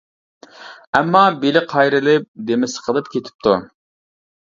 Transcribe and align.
ئەمما 0.99 1.21
بېلى 1.45 1.63
قايرىلىپ، 1.75 2.29
دېمى 2.51 2.73
سىقىلىپ 2.75 3.15
كېتىپتۇ. 3.15 3.59